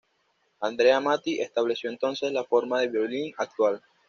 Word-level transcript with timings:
Andrea 0.61 0.97
Amati 0.97 1.39
estableció 1.39 1.87
entonces 1.91 2.31
la 2.31 2.43
forma 2.43 2.79
del 2.81 2.89
violín 2.89 3.35
actual. 3.37 3.83